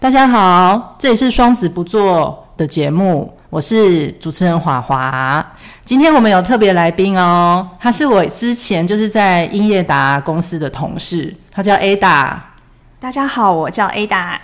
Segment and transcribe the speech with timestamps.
[0.00, 5.44] 大家好，这里是双子不做的节目，我是主持人华华。
[5.84, 12.36] 今天我们有特别来宾哦，他是我之前就是在英业达公司的同事，他叫 Ada。
[13.00, 14.36] 大家好，我叫 Ada。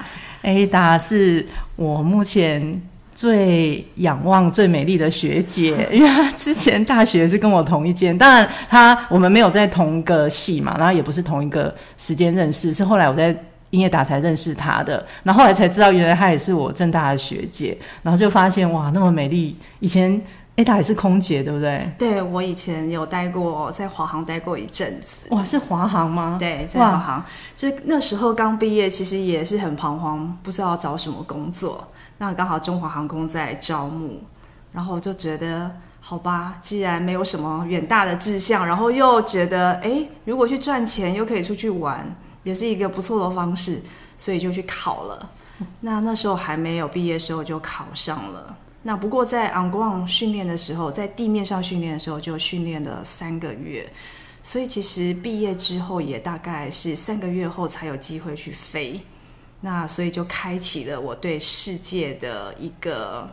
[0.43, 1.47] Ada 是
[1.77, 2.83] 我目前
[3.15, 13.33] 最仰望、最美丽的学姐， 因为她之前大学是跟我同一间，当然她我们没有在同一个系嘛，然后也不是同一个时间认识，是后来我在。
[13.75, 19.59] 英业打才认识她的，然后后来才知道，原来她也是我正大的学姐，然后就发现哇，那么美丽。
[19.81, 20.21] 以前
[20.57, 21.93] Ada 也是空姐，对不对？
[21.99, 25.27] 对，我以前有待过，在华航待过一阵子。
[25.31, 26.37] 哇，是华航吗？
[26.39, 27.25] 对，在华航。
[27.57, 31.85] 就那时候刚毕业，其实也是很彷徨，不知道找什么工作。
[32.19, 34.23] 那刚好中华航空在招募，
[34.73, 35.69] 然后我就觉得
[36.01, 42.07] 好吧，既然没有什么远大的志向，然后又觉得哎，如果去赚钱，又可以出去玩。
[42.45, 43.83] 也是一个不错的方式，
[44.17, 45.31] 所以就去考了。
[45.81, 48.57] 那那时候还没有毕业的时候就考上了。
[48.83, 53.91] 那不过在 on ground 训练的时候，在地面上训练的时候就训练了三个月，
[54.43, 59.01] 所以其实毕业之后也大概是三个月后才有机会去飞。
[59.61, 63.27] 那所以就开启了我对世界的一个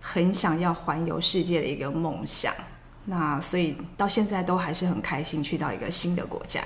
[0.00, 2.52] 很想要环游世界的一个梦想。
[3.04, 6.60] 那所以到现在都还是很开心去到一个新的国家。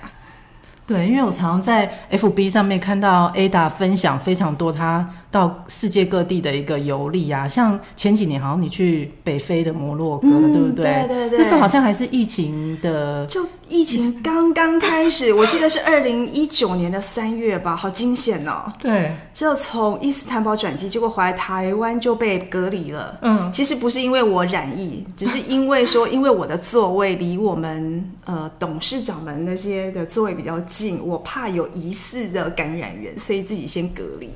[0.87, 10.85] 对，因为我常常在 FB 上面看到 Ada 分享非常多她到世界各地的一个游历啊，像前几年好像你去北非的摩洛哥，嗯、对不对？
[10.85, 11.39] 对对对。
[11.39, 18.73] 那时候好像还是疫情的，就疫情刚刚开始， 我记得是二零一九年的三月吧，好惊险哦。
[18.79, 19.13] 对。
[19.33, 23.19] 就从伊斯坦堡转机，结果回来台湾就被隔离了。
[23.23, 23.51] 嗯。
[23.53, 34.31] 其实不是因为我染疫，只是因为说， 因为我的座位离我们呃董事长们那些的座位比较近，我怕有疑似的感染源，所以自己先隔离。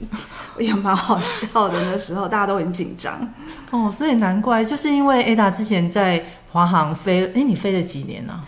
[0.58, 3.14] 也蛮好笑的，那时候大家都很紧张
[3.70, 8.32] 哦，所以难怪，就是因为 Ada 之前在华航飞，哎，你飞了几年呢？
[8.32, 8.44] 啊？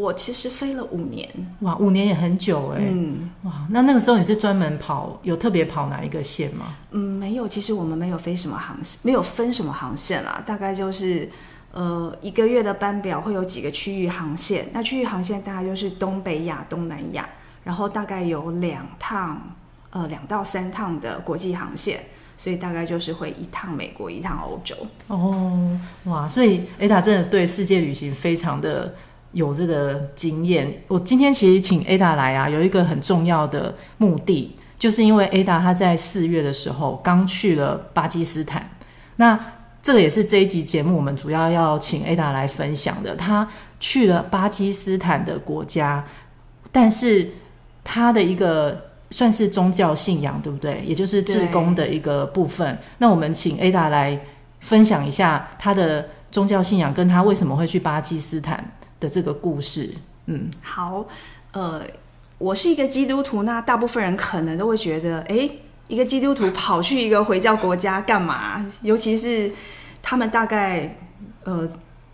[0.00, 1.28] 我其实飞了五年，
[1.60, 6.76] 哇，五年也很久哎，嗯，哇，那那个时候你是专门跑，有特别跑哪一个线吗？
[6.90, 11.28] 嗯，没有，其实我们没有飞什么航线，没有分什么航线啊，大概就是
[11.72, 17.28] 呃一个月的班表会有几个区域航线，那区域航线大概就是东北亚、东南亚，
[17.64, 19.40] 然后大概有两趟。
[19.90, 21.98] 呃，两到三趟的国际航线，
[22.36, 24.76] 所以大概就是会一趟美国，一趟欧洲。
[25.06, 28.94] 哦，哇，所以 Ada 真的对世界旅行非常的
[29.32, 30.82] 有这个经验。
[30.88, 38.70] 我今天其实请 Ada 来啊，有一个很重要的目的，就是因为 Ada 她在四月的时候刚去了巴基斯坦。
[39.16, 39.38] 那
[39.82, 43.14] 这个也是这一集节目我们主要要请 Ada 来分享的。
[43.14, 43.48] 她
[43.78, 46.04] 去了巴基斯坦的国家，
[46.72, 47.30] 但是
[47.84, 48.84] 她的一个。
[49.12, 50.82] 算是宗教信仰，对不对？
[50.84, 52.76] 也就是志工的一个部分。
[52.98, 54.20] 那我们请 Ada 来
[54.58, 59.94] 分享一下他的宗教信仰，跟他为什么会去巴基斯坦的这个故事。
[60.26, 61.06] 嗯，好，
[61.52, 61.82] 呃，
[62.38, 68.66] 我是一个基督徒，那大部分人可能都会觉得，诶，一个基督徒跑去一个回教国家干嘛？
[68.82, 69.52] 尤其是
[70.02, 70.98] 他们大概，
[71.44, 71.68] 呃。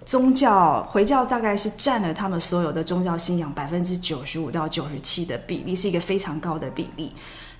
[0.04, 7.12] 宗教回教大概是占了他们所有的宗教信仰百分之九十五到九十七的比例，是一个非常高的比例。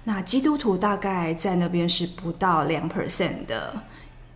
[0.03, 3.73] 那基督徒大概在那边是不到两 percent 的，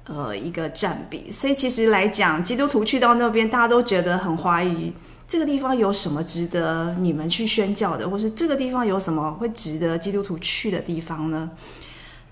[0.07, 1.31] 呃，一个占比。
[1.31, 4.93] 所以其实来讲，基督徒去到那边，大家都觉得很怀疑，
[5.29, 11.51] 这个地方有什么值得你们去宣教的，或是这个地方有什么会值得基督徒去的地方呢？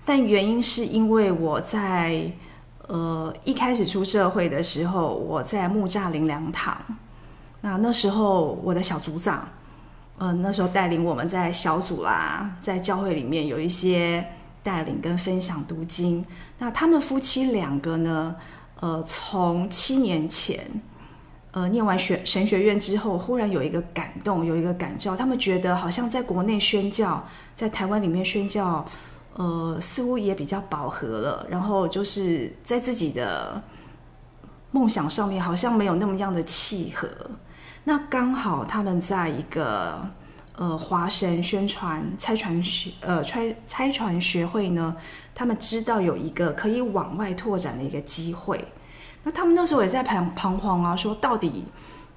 [0.05, 2.31] 但原因是因为我在。
[2.87, 6.79] 呃，一开始出社会的时候，我在木栅灵粮堂。
[7.61, 9.49] 那那时候我的小组长，
[10.19, 14.23] 呃，那时候带领我们在小组啦，在教会里面有一些
[14.65, 16.25] 带领跟分享读经。
[16.57, 18.35] 那他们夫妻两个呢，
[18.81, 20.59] 呃，从七年前，
[21.51, 27.23] 呃，念完学神学院之后，忽然有一个感动，有一个感召，他们觉得好像在国内宣教，
[27.55, 28.83] 在台湾里面宣教。
[29.37, 33.61] 呃，似乎也比较饱和了，然后就是在自己的
[34.71, 37.09] 梦想上面好像没有那么样的契合。
[37.83, 39.99] 那刚好他们在一个
[40.57, 44.95] 呃华神宣传差传学呃差差传学会呢，
[45.33, 48.65] 他们知道有一个可以往外拓展的一个机会。
[49.23, 51.65] 那他们那时候也在彷彷徨啊，说到底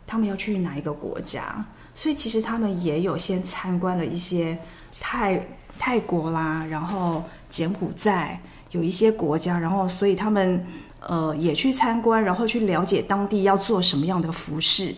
[0.07, 1.65] 他们要去哪一个国家？
[1.95, 4.59] 所以其实他们也有先参观了一些
[5.01, 5.47] 泰。
[5.81, 8.41] 泰国啦，然后柬埔寨
[8.73, 10.67] 有一些国家，然后所以他们
[10.99, 14.93] 呃也去参观，然后去了解当地要做什么样的服饰。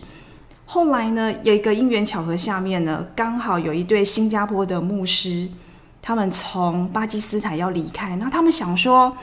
[0.73, 5.45] 后来呢，有一个因缘巧合下面呢，刚好有一对新加坡的牧师，
[6.01, 9.13] 他们从巴基斯坦要离开，那他们想说，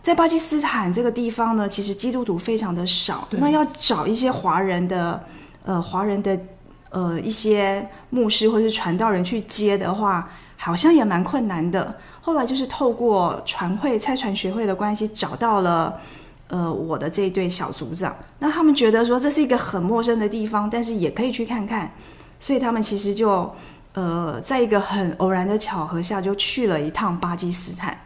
[0.00, 5.22] 在巴基斯坦这个地方呢，其实基督徒非常的少，那要找一些华人的，
[5.66, 6.40] 呃，华人的
[6.88, 10.26] 呃一些牧师或是传道人去接的话，
[10.56, 11.94] 好像也蛮困难的。
[12.22, 16.00] 后来就是透过传会、差传学会的关系，找到了
[16.48, 18.16] 呃我的这一对小组长。
[18.38, 21.92] 那他们觉得说这是一个很陌生的地方，但是也可以去看看，
[22.38, 23.50] 所以他们其实就。
[23.98, 27.98] 呃，在一个很偶然的巧合下，就去了一趟巴基斯坦。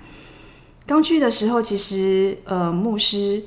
[0.86, 3.42] 刚去的时候，其实呃，牧师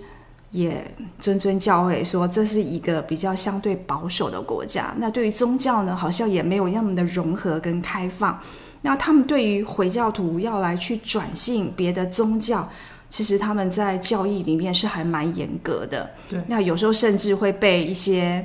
[0.51, 0.85] 也
[1.21, 4.93] 谆谆教诲说，这是一个比较相对保守的国家。
[4.97, 8.37] 那对于宗教呢，好像也没有那么的融合跟开放。
[8.81, 12.69] 那他们对于回教徒要来去转信别的宗教，
[13.13, 16.09] 其实他们在教义里面是还蛮严格的。
[16.29, 18.43] 对，那有时候甚至会被一些。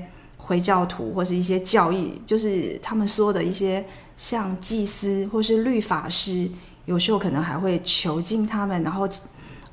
[0.48, 3.84] 回教徒或是一些教义，就是他们说的一些
[4.16, 6.48] 像祭司或是律法师，
[6.86, 9.06] 有时候可能还会囚禁他们，然后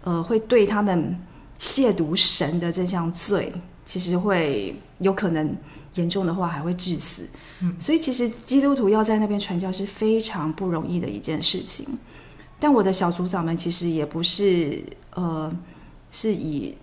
[0.04, 1.18] 呃会对他们
[1.58, 3.54] 亵渎神的这项罪，
[3.86, 5.56] 其实会有可能
[5.94, 7.26] 严重的话还会致死。
[7.62, 11.88] 嗯，所以其实基督徒要在那边传教是非常不容易的一件事情。
[12.60, 15.52] 但我的小组长们其实也不是呃
[16.12, 16.76] 是以。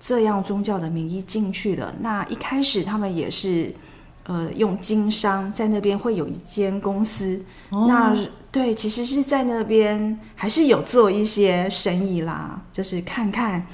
[0.00, 1.92] 这样宗教的名义进去的。
[1.98, 3.74] 那一开始他们也是，
[4.22, 7.44] 呃，用经商在那边会有一间公司。
[7.70, 8.16] 哦、那
[8.52, 12.62] 对，其实是在那边还是有做一些生意啦。
[12.70, 13.66] 就是看看，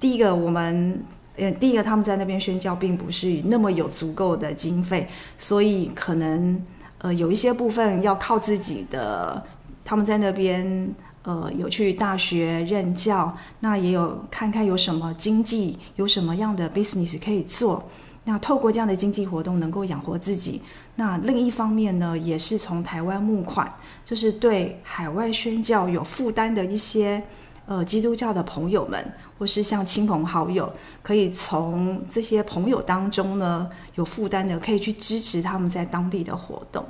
[0.00, 0.98] 第一个我们，
[1.36, 5.06] 呃，第一个他们在那边宣教并不是那么有足够的经费，
[5.36, 6.58] 所以可能
[7.00, 9.44] 呃有一些部分要靠自己的。
[9.86, 10.94] 他们在那边。
[11.28, 17.84] 呃，有去大学任教，那也有看看有什么经济，有什么样的 business 可以做。
[18.22, 20.62] 那透过这样的经济活动，能够养活自己。
[20.94, 23.68] 那另一方面呢，也是从台湾募款，
[24.04, 27.20] 就是对海外宣教有负担的一些
[27.66, 29.04] 呃基督教的朋友们，
[29.36, 30.72] 或是像亲朋好友，
[31.02, 36.84] 可以从这些朋友当中呢，有负担的，可以去支持他们在当地的活动。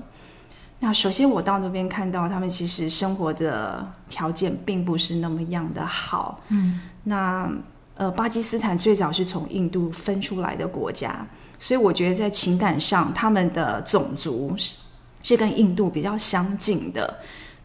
[0.79, 6.41] 那首先，我到那边看到他们其实生活的条件并不是那么样的好。
[6.49, 7.51] 嗯，那
[7.95, 11.27] 呃，巴基斯坦最早是从印度分出来的国家，
[11.59, 14.77] 所以我觉得在情感上，他们的种族是
[15.23, 17.17] 是跟印度比较相近的。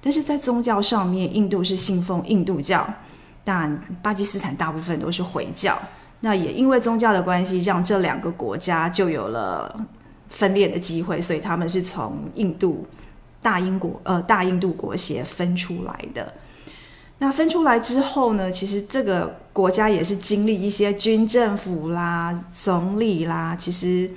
[0.02, 2.88] 但是在宗教上面，印度是信奉印度教，
[3.44, 5.78] 但巴基斯坦大部分都是回教。
[6.22, 9.80] 那也因为宗教的关系，让这两个国家就有了
[10.32, 12.88] 分裂的机会，所以他们是从印度。
[13.44, 16.32] 大英国呃，大印度国协分出来的。
[17.18, 24.08] 那分出来之后呢，其实这个国家也是经历一些军政府啦、总理啦，其实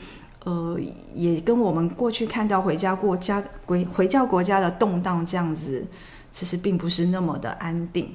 [0.45, 0.79] 呃，
[1.15, 5.83] 也跟我们过去看到回家国家、回回教国家的动荡这样子，
[6.31, 8.15] 其实并不是那么的安定。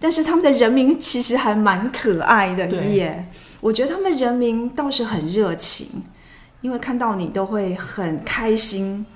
[0.00, 3.28] 但是他们的人民其实还蛮可爱的耶，
[3.60, 5.86] 我觉得他们的人民倒是很热情，
[6.66, 9.06] 因为看到你都会很开心。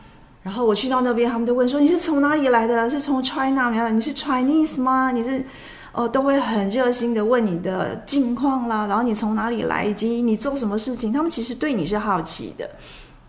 [0.40, 2.88] 然后我去到那边，他们都问说：“你是从哪里来的？
[2.88, 3.88] 是从 China 吗？
[3.90, 5.10] 你是 Chinese 吗？
[5.10, 5.44] 你是……
[5.92, 8.86] 哦，都会很热心的问你的近况啦。
[8.86, 11.12] 然后你从哪里来，以及你做什么事情？
[11.12, 12.70] 他们其实对你是好奇的。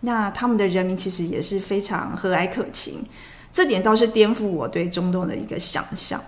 [0.00, 3.04] 那他们的人民其实也是非常和蔼可亲，
[3.52, 6.20] 这点倒是颠覆我对中东的一个想象。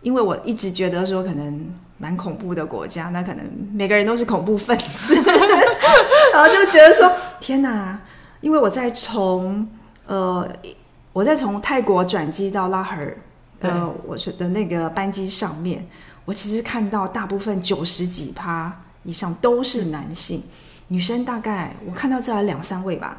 [0.00, 1.66] 因为我一直觉得说，可能
[1.98, 5.14] 蛮恐怖的国家，那可能每个人都是恐怖分子，
[6.32, 8.00] 然后就觉得说，天哪！”
[8.40, 9.68] 因为我在从
[10.06, 10.48] 呃，
[11.12, 13.16] 我在从泰国转机到拉合尔
[13.60, 15.84] 的我觉得那个班机上面，
[16.24, 20.40] 我其实看到大部分九十几趴以上都是男性，
[20.86, 23.18] 女生大概我看到这来两三位吧，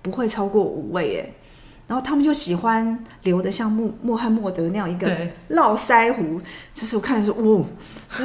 [0.00, 1.45] 不会超过五位哎。
[1.86, 5.10] 然后他们就喜欢留的像穆穆罕默德那样一个
[5.48, 6.40] 络腮胡，
[6.74, 7.66] 这是我看的时候，哦，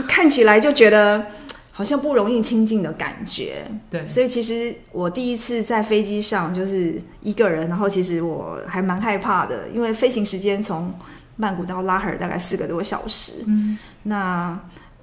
[0.08, 1.26] 看起来就觉得。
[1.74, 10.94] 好像不容易亲近的感觉，对，所以其实我第一次在飞机上就是一个人，然后其实我还蛮害怕的，因为飞行时间从
[11.38, 13.46] 曼谷到拉合尔大概四个多小时。
[13.48, 14.60] 嗯，那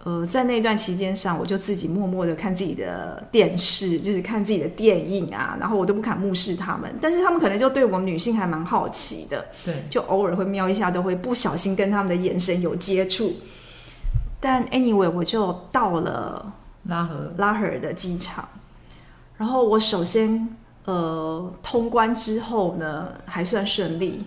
[0.08, 13.34] 呃，在那段期间上，我就自己默默的看自己的电视，就是看自己的电影啊，然后我都不敢目视他们，但是他们可能就对我们女性还蛮好奇的，对，就偶尔会瞄一下，都会不小心跟他们的眼神有接触。
[14.40, 16.54] 但 anyway，我就到了。
[16.84, 18.48] 拉合拉合尔的机场，
[19.36, 20.48] 然后我首先
[20.86, 24.24] 呃通关之后呢，还算顺利，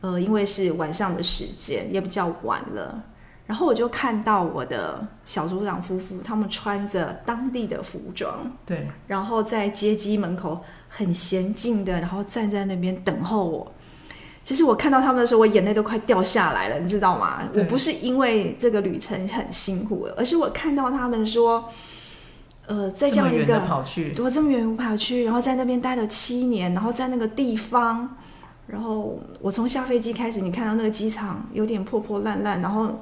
[0.00, 3.02] 呃，因为是晚上的时间，也比较晚了。
[3.50, 13.72] 然后我就看到我的小组长夫妇，他们穿着当地的服装，对，然后在接机门口很娴静的，然后站在那边等候我。
[14.44, 17.42] 其实我看到他们的时候，我眼泪都快掉下来了，你知道吗？
[17.52, 21.68] 我不是因为这个旅程很辛苦，而是我看到他们说，
[22.66, 28.16] 呃，在这样一个跑去，我这么远跑去，然后在那边待了七年，然后在那个地方，
[28.68, 33.00] 然后我从下飞机开始，你看到那个机场有点破破烂烂，然后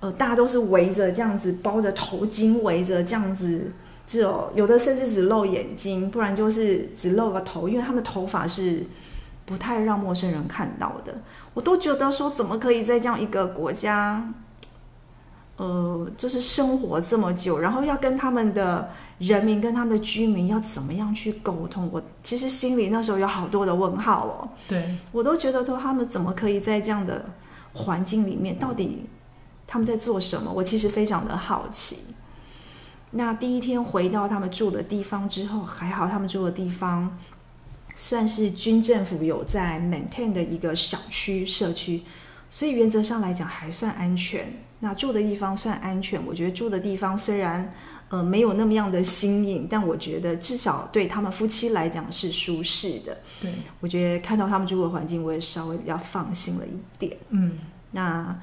[0.00, 3.70] 呃，大家都是围着这样子，包着头巾，围着这样子。
[4.06, 8.84] 只有有的甚至只露眼睛，不然就是只露个头，因为他们的头发是
[9.46, 11.14] 不太让陌生人看到的。
[11.54, 14.32] 我都觉得说，怎么可以在这样一个国家，
[15.58, 21.88] 呃，就是生活这么久，然后要跟他们的人民、跟他们的居民要怎么样去沟通？
[21.92, 24.48] 我其实心里那时候有好多的问号哦。
[24.68, 27.26] 对，我都觉得说，他们怎么可以在这样的
[27.74, 29.06] 环境里面，到底
[29.72, 30.52] 他们在做什么？
[30.52, 31.98] 我其实非常的好奇。
[33.12, 37.16] 那第一天回到他们住的地方之后，还好他们住的地方
[37.94, 42.02] 算是军政府有在 maintain 的一个小区社区，
[42.50, 44.52] 所以原则上来讲还算安全。
[44.80, 47.72] 那住的地方算安全，我觉得住的地方虽然
[48.08, 53.16] 呃没有那么样的新颖，但我觉得至少对他们夫妻来讲是舒适的。
[53.40, 57.16] 对，我觉得看到他们住的环境，我也稍微比较放心了一点。
[57.28, 57.58] 嗯，
[57.92, 58.36] 那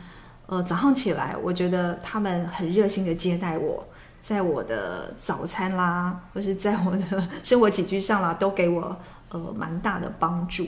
[0.48, 3.86] 呃早上起来，我觉得他们很热心的接待我。
[4.20, 8.94] 在我的早餐啦，或是在我的 生活起居上啦，都给我
[9.30, 10.68] 呃蛮大的帮助。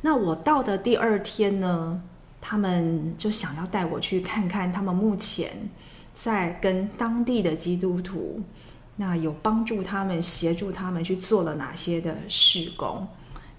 [0.00, 2.00] 那我到的第二天呢，
[2.40, 5.50] 他们就想要带我去看看他们目前
[6.14, 8.40] 在跟当地的基督徒，
[8.94, 13.06] 那有帮助他们、协助他们去做了哪些的事工。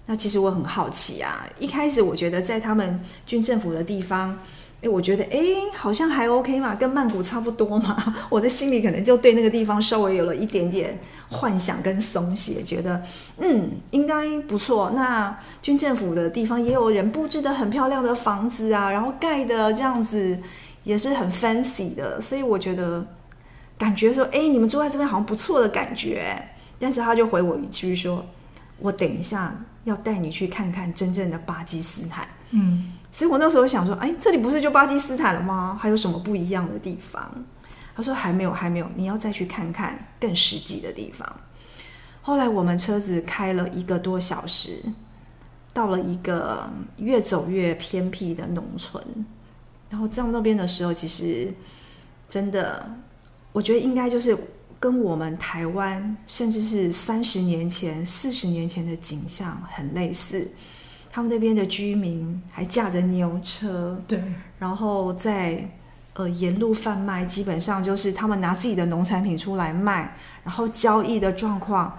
[0.04, 4.36] 那其实我很好奇啊，一开始我觉得在他们军政府的地方。
[4.80, 5.38] 哎，我觉得哎，
[5.74, 8.14] 好像还 OK 嘛，跟曼谷差不多嘛。
[8.30, 10.96] 我的心里可能就对那个地方稍微有了一点点
[11.28, 13.02] 幻想跟松懈，觉得
[13.38, 14.92] 嗯，应该不错。
[14.94, 20.38] 那军政府的地方也有人布置的很漂亮的房子啊，然后盖的这样子
[20.84, 23.04] 也是很 fancy 的，所以我觉得
[23.76, 26.40] 感觉说，哎，你们住在这边好像不错的感觉。
[26.78, 28.24] 但是他就回我一句说，
[28.78, 32.28] 我等一下要带你去看看真正的巴基斯坦。
[32.52, 32.92] 嗯。
[33.10, 35.78] 所以我那时候想说，哎，这里不是就巴基斯坦了吗？
[35.80, 37.30] 还有什么不一样的地方？
[37.96, 41.28] 他说还没有，还没有，你要再去看看更实际的地方。
[42.20, 44.82] 后来我们车子开了一个多小时，
[45.72, 49.02] 到了一个越走越偏僻的农村。
[49.90, 51.52] 然后到那边的时候，其实
[52.28, 52.86] 真的，
[53.52, 54.36] 我觉得应该就是
[54.78, 60.46] 跟我们台湾，甚至是三十年前、四十年前的景象很类似。
[61.10, 64.22] 他们那边的居民还驾着牛车，对，
[64.58, 65.68] 然后在
[66.14, 71.98] 呃沿路贩卖，基本上就是他们拿自己的农产品出来卖，然后交易的状况，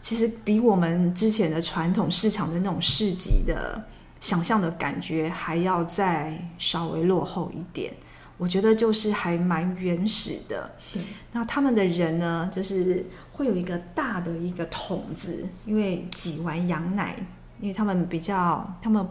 [0.00, 3.82] 其实比我们之前的传统市场的那种市集的
[4.20, 7.92] 想象的感觉还要再稍微落后一点。
[8.36, 10.70] 我觉得就是还蛮原始的。
[10.92, 11.02] 对，
[11.32, 17.16] 那他们的人呢，就是会有一个大的一个桶子，因为挤完羊奶。
[17.60, 19.06] 因为他们比较，他们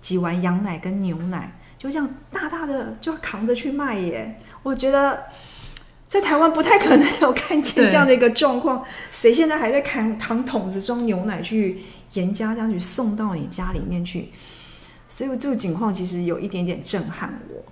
[0.00, 4.40] 挤完羊奶跟牛奶，就这样大大的就要扛着去卖耶。
[4.62, 5.24] 我觉得
[6.08, 8.84] 在台湾不太可能有看见这样的一个状况。
[9.10, 11.80] 谁现在还在扛扛桶子装牛奶去
[12.14, 14.30] 严家这样去送到你家里面去？
[15.08, 17.62] 所以这个情况其实有一点点震撼我。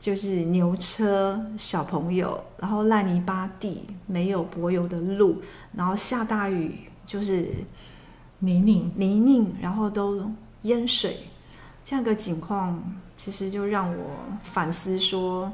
[0.00, 5.40] 就是牛车、小朋友，然后烂泥巴地，没有柏油的路，
[5.74, 7.48] 然后下大雨，就是。
[8.42, 10.28] 泥泞，泥泞，然后都
[10.62, 11.16] 淹水，
[11.84, 12.82] 这样个情况，
[13.16, 15.52] 其实就让我反思说，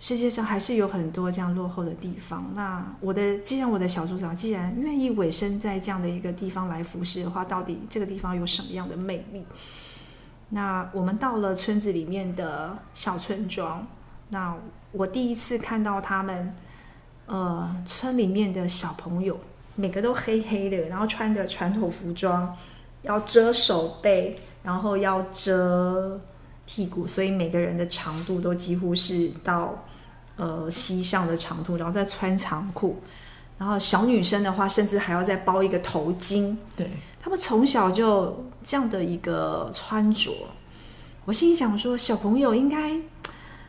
[0.00, 2.50] 世界上还是有很多这样落后的地方。
[2.52, 9.44] 那我的，既然我的小组长既然愿意委身在这样的一个地方来服侍的话，到底这个地方有什么样的魅力？
[10.48, 13.86] 那我们到了村子里面的小村庄，
[14.30, 14.56] 那
[14.90, 16.52] 我第一次看到他们，
[17.26, 19.38] 呃，村里面的小朋友。
[19.76, 22.56] 每个都黑黑的，然后穿的传统服装，
[23.02, 26.20] 要遮手背，然后要遮
[26.64, 29.84] 屁股，所以每个人的长度都几乎是到
[30.36, 33.00] 呃膝上的长度，然后再穿长裤，
[33.58, 36.56] 然后小女生的话，甚至还要再包一个头巾。
[36.74, 36.90] 对，
[37.20, 40.32] 他们从小就这样的一个穿着，
[41.26, 42.98] 我心里想说，小朋友应该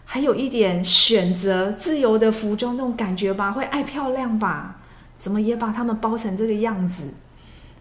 [0.06, 4.77] 还有一点选择自由的服装那种感觉吧，会爱漂亮吧。
[5.18, 7.14] 怎么也把他们包成这个样子？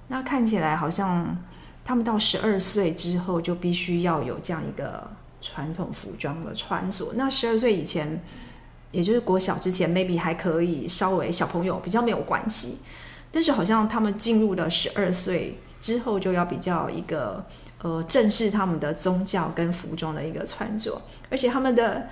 [0.09, 1.37] 那看起来好像
[1.85, 7.13] 他们到十二岁之后就必须要有这样一个传统服装的穿着。
[7.15, 8.23] 那十二岁以前，
[8.93, 12.79] 也就是国小之前，maybe 还可以稍微小朋友比较没有关系。
[13.33, 17.45] 但是好像他们进入了十二岁之后就要比较一个
[17.83, 22.09] 呃正视他们的宗教跟服装的一个穿着，而且他们的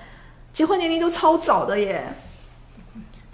[0.52, 2.12] 结婚年龄都超早的耶，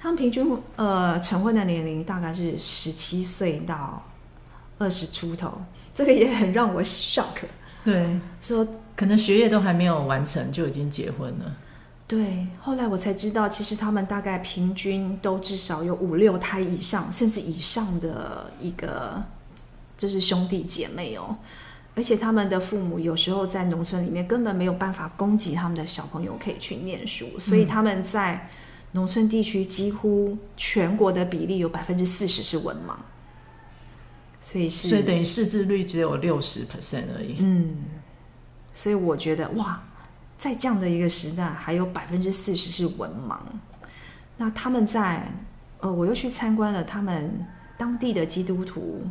[0.01, 4.03] 他们平均呃成婚的年龄大概是十七岁到
[4.79, 5.61] 二十出头，
[5.95, 7.27] 这个也很让我 shock。
[7.85, 8.67] 对，说
[8.97, 11.57] 可能学业都还没有完成就已经结婚了。
[12.07, 19.23] 对，后来我才知道，其实他们大概平均都至少有五六胎以上，甚至以上的一个
[19.97, 21.37] 就是兄弟姐妹哦。
[21.95, 28.49] 而且他们的父母有时候在农村里面根本没有办法供给他们的小朋友可以去念书，所以他们在
[28.93, 32.95] 农村地区几乎全国的比例有百分之四十是文盲，
[34.41, 37.37] 所以是所以等于识字率只有六十 percent 而已。
[37.39, 37.77] 嗯，
[38.73, 39.83] 所以我觉得哇。
[40.39, 43.37] 在这样的一个时代，还有百分之四十是文盲。
[44.39, 45.31] 那他们在，
[45.81, 49.03] 呃，我又去参观了他们当地的基督徒，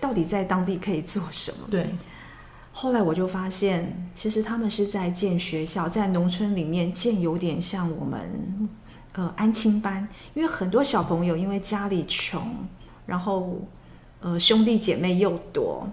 [0.00, 1.66] 到底在当地可以做什么？
[1.68, 1.92] 对。
[2.70, 8.30] 后来我就发现，其实他们是在建学校，在农村里面建有点像我们
[9.16, 12.40] 呃安亲班，因为很多小朋友因为家里穷，
[13.04, 13.60] 然后
[14.20, 15.86] 呃兄弟姐妹又多，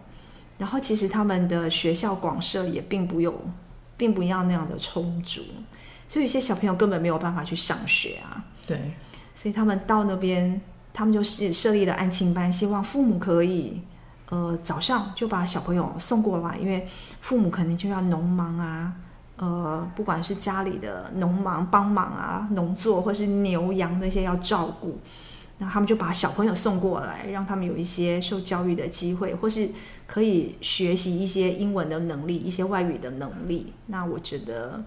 [0.57, 3.33] 然后其实他们的学校广设也并不有。
[3.95, 5.41] 并不要那样的充足，
[6.09, 8.43] 所以有些小朋友根本没有办法去上学啊。
[8.65, 8.91] 对，
[9.35, 10.59] 所以他们到那边，
[10.91, 13.79] 他们就是设立了安亲班，希望父母可以，
[14.29, 16.85] 呃，早上就把小朋友送过来，因为
[17.21, 18.91] 父母肯定就要农忙啊，
[19.37, 24.97] 呃，不管是家里的农忙帮忙啊，农作或是牛羊那些要照顾。
[25.59, 29.69] 那他们就把小朋友送过来，让他们有一些受教育的机会，或是
[30.07, 33.71] 可以学习一些英文的能力、一些外语的能力。
[33.85, 34.83] 那我觉得，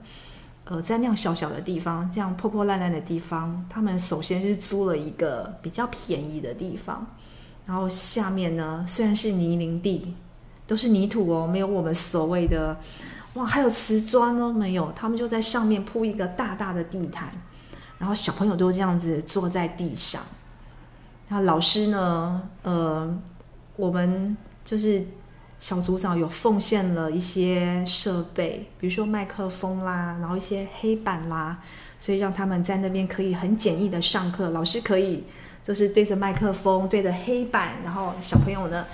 [0.65, 7.07] 呃，在那样小小的地方，这样破破烂烂的地方，他们首先是租了一个比较便宜的地方，
[7.65, 10.15] 然后下面呢，虽然是泥泞地，
[10.67, 12.77] 都是泥土哦，没有我们所谓的
[13.37, 17.29] 哇，还有瓷砖哦，没有，他们就在上面铺一个大大的地毯，
[17.99, 20.23] 然后小朋友都这样子坐在地上。
[21.29, 22.43] 那老师呢？
[22.63, 23.19] 呃，
[23.77, 25.05] 我们就是
[25.59, 31.59] 小组长有奉献了一些设备，比如说麦克风啦，然后一些黑板啦，
[31.99, 34.51] 所以让他们在那边可以很简易的上课。
[34.51, 35.25] 老师可以
[35.63, 38.87] 就是对着麦克风，对着黑板，然后小朋友呢，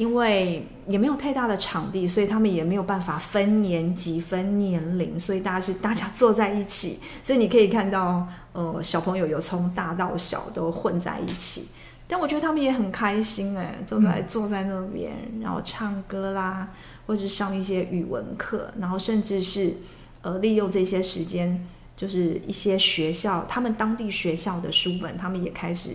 [0.00, 8.26] 因为也没有太大的场地，所以他们也没有办法分年级、分年龄，所以大家是大家坐在一起，所以你可以看到。
[8.52, 11.68] 呃，小朋友有从大到小都混在一起，
[12.08, 16.68] 但我觉得他们也很开心哎，坐在坐在那边，然后唱歌啦，
[17.06, 19.76] 或者上一些语文课，然后甚至是
[20.22, 21.64] 呃利用这些时间，
[21.96, 25.90] 就是一些学校他们当地学校的书本，他们也开始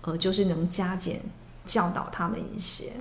[0.00, 1.20] 呃就是能加减
[1.64, 2.92] 教导他们一些。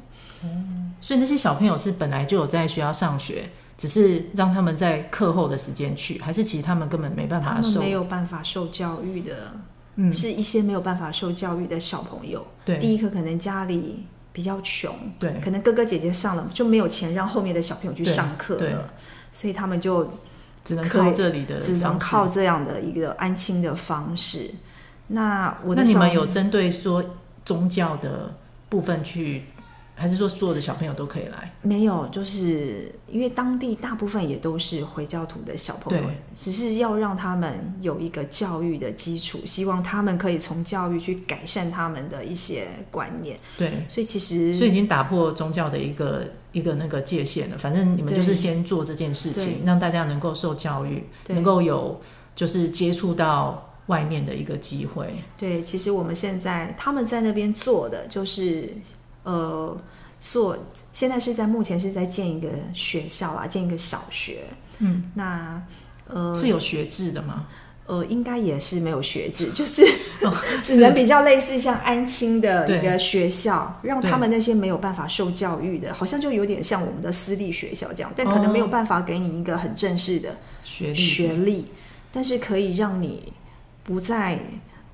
[0.43, 3.49] 嗯，所以那些小朋友是本来就有在学校上学。
[3.75, 9.51] 只是让他们在课后的时间去，还是其实他们根本没办法受，他们没有办法受教育的，
[9.95, 12.45] 嗯，是一些没有办法受教育的小朋友。
[12.63, 18.75] 对，第一个可能家里比较穷，对，可能哥哥姐姐上了就没有钱让后面的小朋友去上课了，对，
[19.31, 20.07] 所以他们就
[20.63, 24.51] 只能靠这里的，只能靠这样的一个安亲的方式。
[25.07, 27.03] 那我的那你们有针对说
[27.43, 28.31] 宗教的
[28.73, 29.43] 部分去？
[29.95, 31.53] 还是说所有的小朋友都可以来？
[31.61, 36.03] 没有，就是因为当地大部分也都是回教徒的小朋友，
[36.35, 43.39] 只是要让他们有一个教育的基础，希望他们可以从教育去改善他们的一些观念。
[43.55, 47.57] 对，所以其实所以已经打破宗教的一个一个那个界限了。
[47.59, 52.01] 反正你们就是先做这件事情，让大家能够受教育，能够有
[52.33, 55.13] 就是接触到外面的一个机会。
[55.37, 58.69] 对，其实我们现在他们在那边做的就是。
[59.25, 59.73] 呃，
[60.19, 60.57] 做
[60.91, 64.43] 现在是在目前是在建一个学校啊，建一个小学。
[64.79, 65.63] 嗯，那
[66.13, 67.47] 呃是有学制的吗？
[67.85, 69.81] 呃，应该也是没有学制，就是、
[70.23, 70.33] 哦、
[70.67, 81.65] 只能比较类似像安亲的一个学校，让他们那些没有办法受教育的，好像就有点像我们的私立学校这样，但可能没有办法给你一个很正式的学历，学历，
[82.11, 83.31] 但是可以让你
[83.83, 84.39] 不再。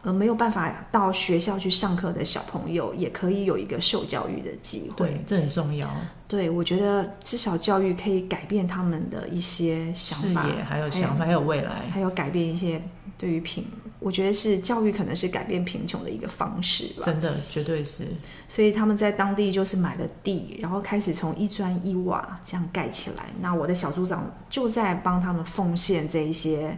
[0.01, 5.09] 呃，没有办法到学校去上课的小朋友，也可以有一个受教育的机会。
[5.09, 5.91] 对，这很重要。
[6.25, 12.81] 对，我觉得至少教育可以改变他们的一些想法，视野，还有想法，还有未来，还有改变一些
[13.17, 13.67] 对于贫，
[13.99, 17.01] 我觉得是教育可能是改变贫穷的一个方式吧。
[17.03, 18.07] 真的，绝对是。
[18.47, 23.25] 所以他们在当地就是买了地，然后开始从一砖一瓦这样盖起来。
[23.41, 26.77] 那我的小组长就在帮他们奉献这一些，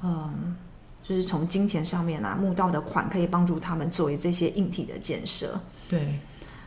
[0.00, 0.56] 嗯。
[1.08, 5.58] 就是从金钱上面啊，募到的款可以帮助他们作为这些硬体的建设。
[5.88, 6.18] 对，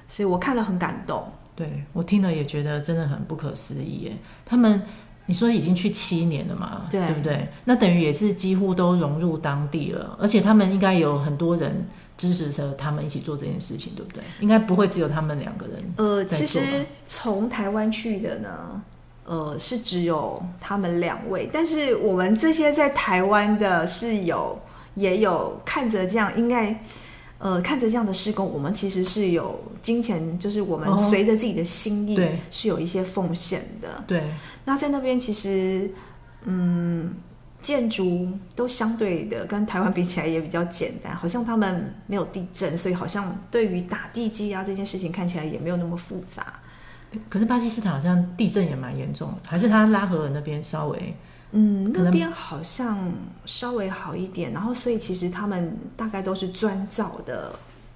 [0.08, 1.30] 所以我看了很感动。
[1.56, 4.17] 对，我听了也觉得真的很不可思议耶。
[4.45, 4.82] 他们
[5.25, 6.88] 你说已经去七年了嘛？
[6.89, 7.47] 对，对不对？
[7.65, 11.86] 那等于也是几乎都融入当地了，而且他们应该有很多人
[12.17, 14.23] 支持着他们一起做这件事情，对不对？
[14.39, 15.93] 应该不会只有他们两个人。
[15.97, 16.62] 呃，其实
[17.06, 18.82] 从台湾去的呢，
[19.30, 24.60] 呃，是只有他们两位，但是我们这些在台湾的室友
[24.96, 26.76] 也有看着这样应该。
[27.42, 32.20] 呃，看着这样的施工，我们其实是有金钱，就是我们随着自己的心意，
[32.52, 33.88] 是有一些奉献的。
[33.88, 34.24] 哦、对，
[34.65, 35.89] 那在那边其实，
[36.44, 37.13] 嗯，
[37.62, 46.60] 建筑都相对的跟台湾比起来也比较简单，好像他们没有地震，所以好像对于打地基啊这件事情看起来也没有那么复杂。
[47.30, 51.15] 可是巴基斯坦好像地震也蛮严重的，还是他拉合尔那边稍微。
[51.52, 53.12] 嗯，那边好像
[53.43, 57.52] 稍微好一点，然后所以其实他们大概都是砖造的，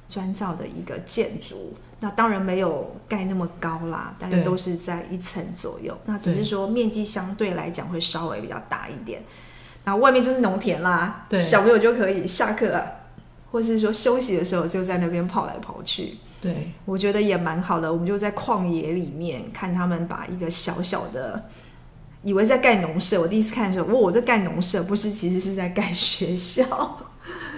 [0.09, 1.71] 砖造的一个建筑。
[1.99, 5.95] 那当然没有盖那么高啦，大概都是在一层左右。
[6.05, 9.21] 那只是说面积相对来讲会稍微比较大一点。
[9.83, 12.83] 然后外面就是农田啦，对，小朋友就可以下课啊，
[13.51, 16.17] 或是说休息的时候就在那边跑来跑去。
[16.43, 17.91] 对，我觉得也蛮好的。
[17.91, 21.41] 我们就在旷野里面看他们把一个小小的。
[22.21, 26.97] 以为在盖农舍，我第一次看的时候，哇，我在盖农舍，不是，其实是在盖学校。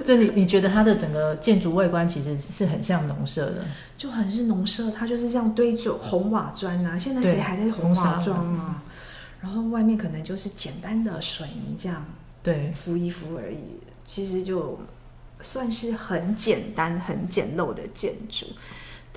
[0.04, 6.98] 这你你觉得它的整个建筑外观其实是很像农舍的，就很是农舍，它就是这样堆着红瓦砖啊。
[6.98, 8.82] 现在谁还在红瓦砖啊？
[9.40, 12.04] 然后外面可能就是简单的水泥这样，
[12.42, 13.58] 对，敷一敷而已。
[14.04, 14.80] 其实就
[15.42, 18.46] 算是很简单、很简陋的建筑。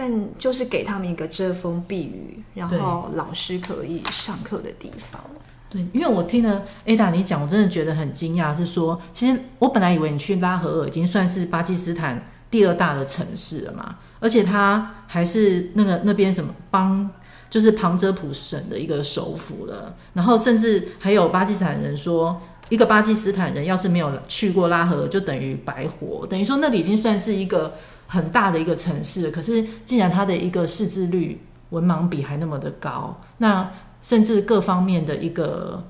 [0.00, 5.20] 但就是给他们一个遮风避雨，然后老师可以上课的地方。
[5.68, 17.10] 对，因为我听了 Ada 你讲，我真的觉得很惊讶，是说，其实我本来以为你去拉合尔已经算是巴基斯坦第二大的城市了嘛，而且它还是那个那边什么邦，
[17.50, 19.96] 就是旁遮普省的一个首府了。
[20.14, 27.74] 然后甚至还有巴基斯坦人说，一个巴基斯坦人要是没有去过拉合，就等于白活，等于说那里已经算是一个。
[28.10, 35.84] 很大的一个城市，可是竟然它的一个识字率、文盲比还那么的高，那甚至各方面的一个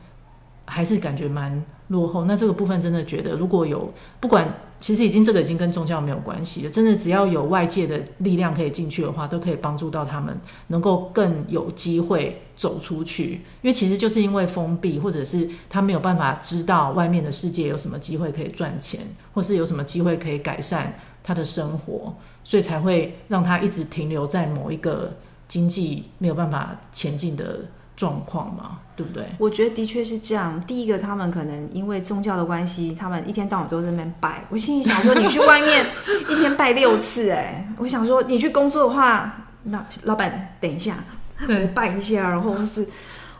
[0.65, 2.25] 还是感觉蛮落后。
[2.25, 4.49] 那这个部分真的觉得，如果有不管，
[4.81, 6.71] 其实已经这个已经跟宗教没有关系了。
[6.71, 13.33] 真的只要有外界的力量可以进去的话，都可以帮助到他们，能够更有机会走出去。
[13.63, 19.01] 因为其实就是因为封闭，或者是他没有办法知道外面的世界有什么机会可以赚钱，
[19.35, 20.99] 或是有什么机会可以改善。
[21.21, 25.15] 他的生活，所以才会让他一直停留在某一个
[25.47, 27.67] 经济没有办法前进的
[27.99, 29.27] 状况嘛，对不对？
[29.39, 30.59] 我觉得的确是这样。
[30.69, 34.45] 第一个，他们可能因为宗教的关系，他们一天到晚都在那边拜。
[34.49, 35.85] 我心里想说，你去外面
[36.31, 40.95] 一天拜六次，哎，我想说，你去工作的话，那老板等一下，
[41.41, 42.87] 我拜一下，然后是，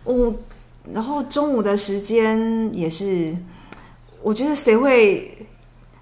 [0.03, 0.35] 我，
[0.93, 3.33] 然后中午的时间也是，
[4.23, 5.33] 我觉得谁会？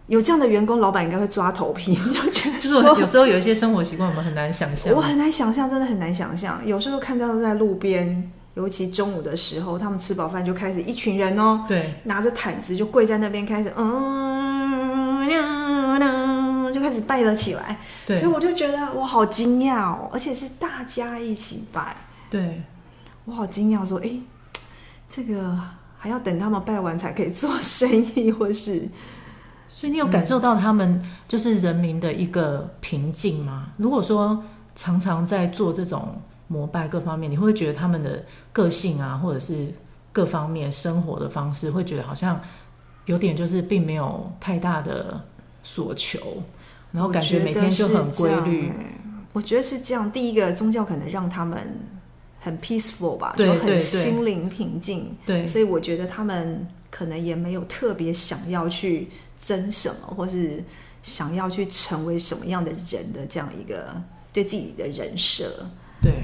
[0.09, 4.95] 有这样的员工，老板应该会抓头皮，就觉得说，有时候有一些生活习惯我们很难想象。
[4.95, 6.64] 我很难想象，真的很难想象。
[6.64, 15.29] 有时候看到在路边，尤其中午的时候，他们吃饱饭就开始一群人哦，对，拿着毯子就跪在那边开始，嗯，
[16.73, 17.79] 就开始拜了起来。
[18.07, 21.95] 对，所以我就觉得我好惊讶哦，而且是大家一起拜。
[22.31, 22.62] 对，
[23.27, 24.19] 我好惊讶，说，哎，
[25.07, 25.55] 这个
[25.99, 28.88] 还要等他们拜完才可以做生意，或是。
[29.69, 33.66] 所以你有感受到他们就是人民的一个平静吗？
[33.77, 34.42] 如果说
[34.75, 39.67] 常常在做这种膜拜各方面，你会觉得他们的个性啊，或者是
[40.13, 42.41] 各方面生活的方式，会觉得好像
[43.07, 45.23] 有点就是并没有太大的
[45.63, 46.43] 所求，
[46.93, 48.73] 然后感觉每天就很规律。
[49.33, 50.11] 我觉得是这样。
[50.11, 51.59] 第一个宗教可能让他们
[52.41, 55.17] 很 peaceful 吧，就很心灵平静。
[55.27, 59.09] 对，所以我觉得他们可能也没有特别想要去。
[59.39, 60.65] 争什么，或是
[61.03, 63.95] 想要去成为什么样的人的这样一个
[64.33, 65.67] 对自己的人设。
[66.01, 66.23] 对，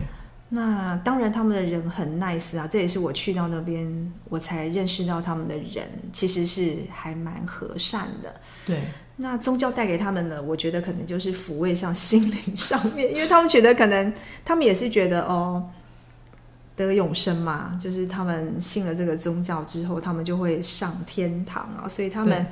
[0.55, 8.35] 那当然他们的人很 nice 啊，这也是我去到那边我才认识到他们的人其实是还蛮和善的。
[8.67, 8.83] 对，
[9.17, 14.13] 那宗教带给他们的，我觉得可能就是抚慰上 心灵上面，因为他们觉得可能
[14.45, 15.71] 他们也是觉得哦，
[16.77, 22.47] 得永生嘛，就是他们信了这个宗教之后，他们就会上天堂啊，所以他们。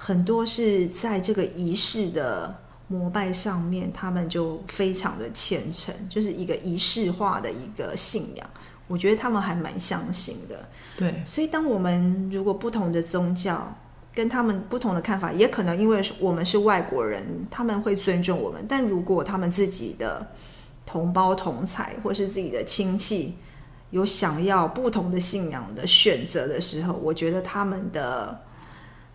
[0.00, 2.56] 很多是在这个仪式的
[2.88, 8.50] 膜拜上面，他们就非常的虔诚，就是一个仪式化的一个信仰。
[8.86, 10.68] 我觉得他们还蛮相信的。
[10.96, 13.70] 对，所以当我们如果不同的宗教
[14.14, 18.64] 跟他们不同的看法，也可能因为我们是外国人，他们会尊重我们。
[18.66, 20.26] 但如果他们自己的
[20.86, 23.36] 同胞同才或是自己的亲戚
[23.90, 28.40] 有想要不同的信仰的选择的时候，我觉得他们的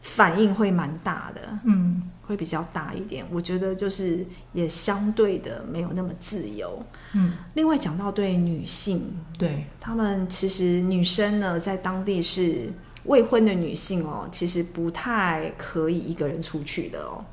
[0.04, 3.24] 反应会蛮大的，嗯，会比较大一点。
[3.32, 6.82] 我觉得就是也相对的没有那么自由，
[7.14, 7.34] 嗯。
[7.54, 12.72] 另外讲到对女性，对他们其实女生呢，在当地是
[13.04, 17.24] 未婚的女性哦，其实不太可以一个人出去的哦，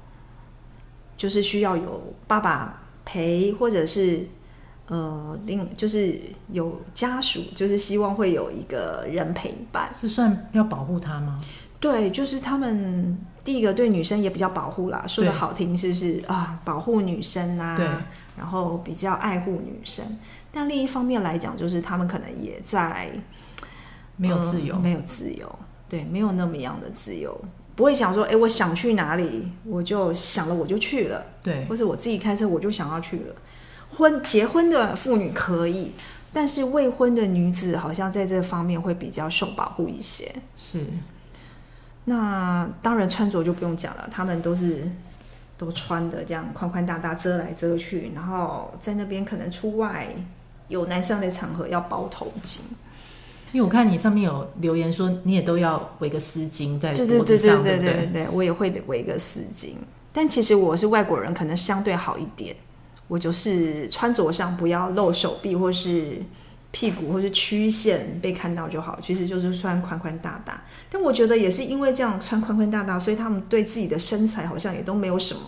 [1.16, 4.26] 就是需要有爸爸陪，或者是
[4.88, 6.20] 呃，另就是
[6.52, 11.40] 有家属，就是希望会有一个人陪伴，是算要保护她吗？
[11.80, 16.60] 对，就是他们第一个对女生也比较保护啦，说的好听是不是啊？
[16.62, 17.86] 保护女生啊，对，
[18.36, 20.04] 然后比较爱护女生。
[20.52, 23.10] 但另一方面来讲，就是他们可能也在
[24.16, 27.34] 没有自由，呃，没有自由，对，没有那么样的自由，
[27.74, 33.34] 不会想说，哎，我想去哪里，我就想了我就去了，对，或是我自己开车我就想要去了。
[33.88, 35.92] 婚结婚的妇女可以，
[36.32, 40.84] 但是未婚的女子好像在这方面会比较受保护一些，是。
[42.04, 44.90] 那当然穿着就不用讲了，他们都是
[45.58, 50.08] 都穿的这样宽宽大大，遮来遮去，然后在那边可能出外
[50.68, 52.60] 有男生的场合要包头巾。
[53.52, 59.74] 因为我看你上面有留言说你也都要围个丝巾在脖子上，对对对对对对对，对，对，我也会围个丝巾。
[60.12, 62.56] 但其实我是外国人，可能相对好一点，
[63.08, 66.22] 我就是穿着上不要露手臂或是。
[66.72, 70.62] 屁股或是曲线被看到就好，其实就是穿宽宽大大。
[70.88, 75.40] 但我觉得也是因为这样穿宽宽大大，所以他们对自己的身材好像也都没有什么，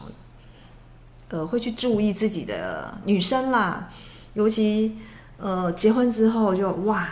[1.28, 3.88] 呃，会去注意自己的女生啦。
[4.34, 4.98] 尤其
[5.36, 7.08] 呃结婚之后就哇，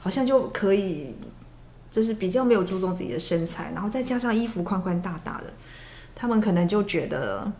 [0.00, 1.14] 好像就可以，
[1.90, 5.52] 就是比较没有注重自己的身材，然后再加上衣服宽宽大大的，
[6.14, 7.52] 他们可能就觉得。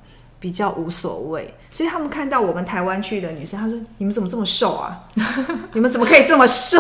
[0.45, 5.09] 比较无所谓，所以他们看到我们台湾去的女生，他说：“你们怎么这么瘦啊？
[5.73, 6.79] 你们怎么可以这么瘦？”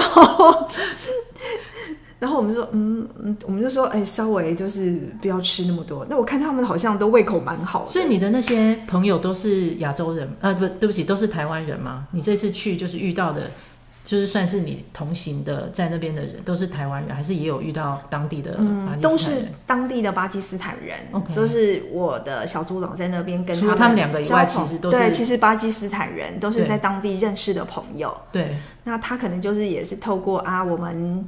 [2.21, 7.87] 然后我们说：“嗯嗯，我们就说，哎，稍微就是不要吃那么多。”那我看他们好像都胃口蛮好。
[7.87, 10.53] 所以你的那些朋友都是亚洲人啊？
[10.53, 12.07] 不，对不起，都是台湾人吗？
[12.11, 13.51] 你这次去就是遇到的。
[14.05, 18.99] 就是算是你同行的，在那边的人都是台湾人，还是也有遇到当地的巴基斯坦人？
[18.99, 19.31] 嗯，都是
[19.67, 20.99] 当地的巴基斯坦人。
[21.11, 21.35] Okay.
[21.35, 28.15] 都是我的小组长在那边跟他们，除了他们两个以外，其实都是对，其实巴基斯坦人都是在当地认识的朋友。
[28.31, 31.27] 对，那他可能就是也是透过啊，我们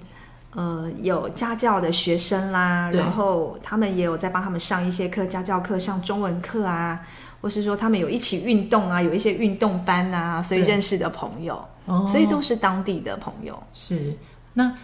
[0.53, 7.01] 呃有家教的学生啦，然后他们也有在帮他们上一些课，家教课上中文课啊，
[7.41, 11.63] 或是说他们有一起运动啊，有一些运动班啊，所以认识的朋友。
[11.87, 13.57] 哦，所以都是当地的朋友。
[13.73, 14.17] 是，
[14.55, 14.75] 那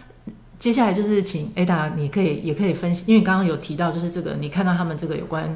[0.57, 5.53] 接下来就是请 Ada，你可以也可以分析，因为刚刚有提到，就是这个你看到他们这个有关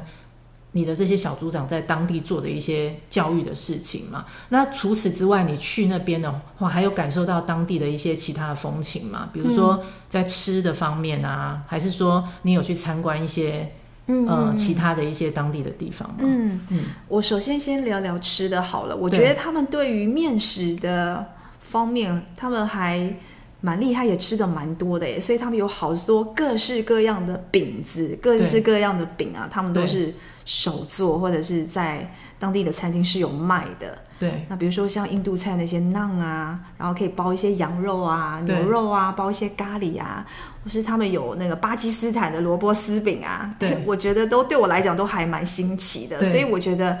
[0.72, 4.26] 你的这些小组长在当地做的一些教育的事情嘛。
[4.50, 9.30] 那除此之外，你去那边的话，还有感受到当地的一些其他的风情吗？
[9.32, 13.72] 比如说在吃的方面啊，还是说你有去参观一些
[14.08, 16.16] 嗯，呃其他的一些当地的地方吗？
[16.20, 18.96] 嗯嗯，我首先先聊聊吃的好了。
[18.96, 21.24] 我觉得他们对于面食的
[21.60, 23.14] 方面，他们还
[23.60, 33.98] 蛮厉害，也吃的蛮多的耶，所以他们有好多各式各样的饼子，各式各样的饼啊，他们都是手做，或者是在当地的餐厅是有卖的。
[34.18, 40.26] 对，那比如说像印度菜那些 naan 啊，然后可以包一些羊肉啊、牛肉啊，包一些咖喱啊，
[40.62, 46.98] 或是他们有那个巴基斯坦的萝卜丝饼啊，对， 我觉得都对我来讲都还蛮新奇的，所以我觉得。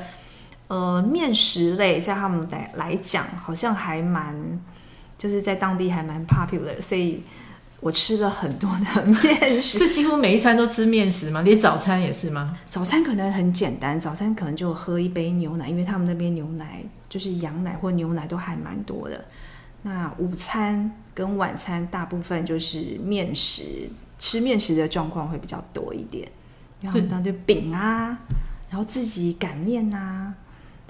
[0.68, 4.36] 呃，面食类在他们来来讲，好像还蛮，
[5.18, 7.20] 就是在当地还蛮 popular，所以
[7.80, 9.78] 我吃了很多的 面食。
[9.78, 11.42] 是几乎每一餐都吃面食吗？
[11.42, 12.56] 连早餐也是吗？
[12.70, 19.24] 早餐可能很简单，早餐可能就喝一杯牛奶，因为他们那边牛奶就是羊奶或牛奶都还蛮多的。
[19.82, 26.28] 那午餐跟晚餐大部分就是面食，吃面食的状况会比较多一点。
[26.80, 28.16] 然后当就饼啊，
[28.70, 30.32] 然后自己擀面啊。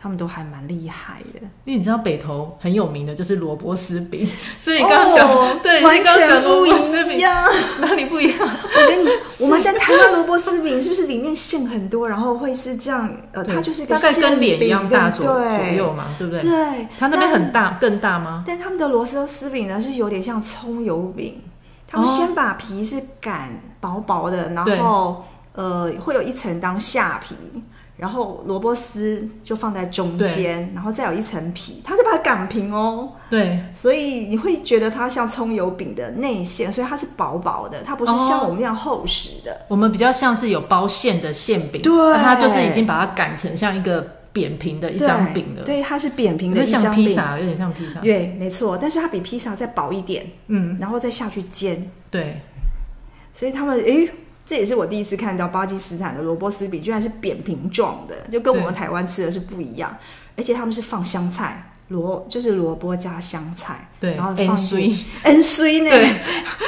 [0.00, 4.24] 他们都还蛮厉害的，因为你知道北投很有名的就是萝卜丝饼，
[4.56, 7.44] 所以你刚刚讲、哦、对，完全不一样，
[7.80, 8.38] 哪里不一样？
[8.40, 13.12] 我跟你说， 我们在台湾萝卜丝饼是不是里面馅很多，然后会是这样？
[13.32, 16.40] 呃，它就是个大概跟脸一样大左左右嘛，对不对？
[16.42, 18.44] 对，它那边很大，更大吗？
[18.46, 21.42] 但他们的螺丝丝饼呢，是有点像葱油饼，
[21.88, 27.34] 他们先把皮是擀薄薄的，然后呃，会有一层当下皮。
[27.98, 33.10] 然后萝卜丝就放在中间，然后再有一层皮，它是把它擀平哦。
[33.28, 39.52] 对，所以你会觉得它像葱油饼的内馅，所以它是薄薄的，它不是像我们那样厚实的。
[39.52, 44.00] 哦、我们比较像是有包馅的馅饼，对，它就是已经把它擀成像一个
[44.32, 45.64] 扁平的一张饼了。
[45.64, 48.00] 对，它是扁平的一张饼，像披萨，有点像披萨。
[48.00, 51.90] 对，没错，但是它比披萨再薄一点，嗯，然后再下去煎。
[52.10, 52.40] 对，
[53.34, 54.08] 所以他们诶，
[54.48, 59.94] 这也是我第一次看到巴基斯坦的萝卜丝饼，居然是扁平状的，就跟我们台湾吃的是不一样。
[60.36, 61.72] 而且他们是放香菜。
[61.88, 66.20] 萝就是萝卜加香菜，对，然后放水，N 水呢，对，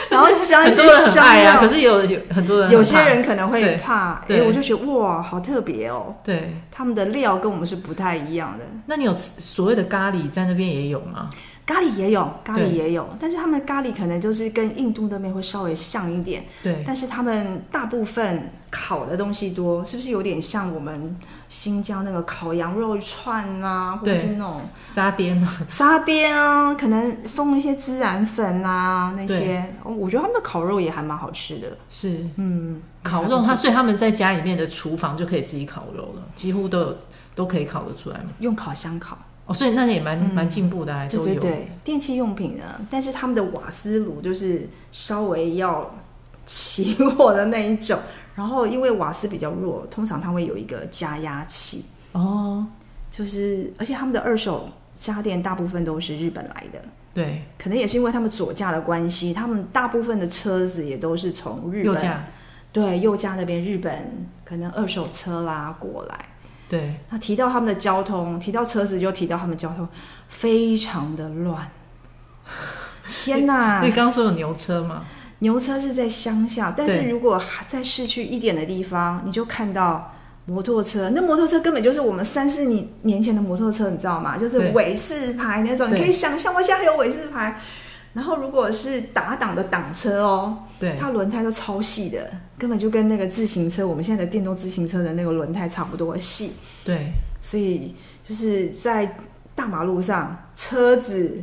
[0.08, 8.64] 然后 加一些香料，可是有有很多人，有些人可能会怕，哎，我就觉得哇，好特别哦，对，他们的料跟我们是不太一样的。
[8.86, 11.28] 那你有所谓的咖喱在那边也有吗？
[11.66, 21.14] 咖喱也有，咖喱也有，但是他们咖喱可能就是跟印度那边会稍微像一点，对，但是他们大部分烤的东西多，是不是有点像我们？
[21.50, 25.52] 新疆那个烤羊肉串啊，或者是那种沙爹吗？
[25.66, 31.76] 沙爹啊，可能封一些孜然粉啊，那些，我觉得他们的烤肉也还蛮好吃的。
[31.88, 36.96] 是，嗯，烤肉，他所以他们在家里面的厨房就可以自己烤肉了，几乎都有
[37.34, 38.30] 都可以烤得出来嘛。
[38.40, 41.24] 用烤箱烤哦，所以那也蛮蛮进步的，还都有。
[41.24, 45.94] 对对对，电器用品呢，但是他们的瓦斯炉就是稍微要
[46.44, 47.98] 起火的那一种。
[48.36, 52.64] 然后，因为瓦斯比较弱，通常它会有一个加压器哦，
[53.10, 56.80] 就是而且他们的二手家电大部分都是日本来的，
[57.12, 62.20] 对，可能也是因为他们左驾的关系，他们大部分的车子也都是从日本，
[62.72, 66.26] 对，右家那边日本可能二手车啦过来，
[66.68, 66.94] 对。
[67.10, 69.88] 那提到他们的交通，提到车子就提到他们交通
[70.28, 71.68] 非常的乱，
[73.24, 73.82] 天哪！
[73.82, 75.02] 你刚刚说有牛车吗？
[75.40, 81.10] 牛车是在乡下，但是如果在市区一点的地方，你就看到摩托车。
[81.10, 84.36] 那摩托车根本就是我们三四年年前的摩托车，你知道吗？
[84.38, 87.60] 就是伟士牌那种，你可以想象，我现在还有伟士牌。
[88.12, 96.52] 然后如果是打档的挡车哦，对，它轮胎都超细的，根本就跟那个自行车，我们现在的电动自行车的那个轮胎差不多细。
[96.84, 99.16] 对，所以就是在
[99.54, 101.42] 大马路上，车子。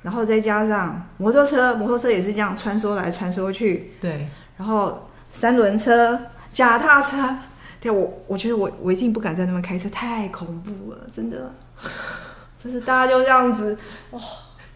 [0.00, 3.92] 然后再加上摩托车，摩托车也是这样穿梭来穿梭去。
[4.00, 4.28] 对。
[4.56, 6.18] 然后三轮车、
[6.52, 7.36] 脚踏车，
[7.80, 11.52] 对，我我觉得我我一定不敢在那边开车，太恐怖了，真的。
[12.62, 13.76] 就是大家就这样子，
[14.12, 14.20] 哇！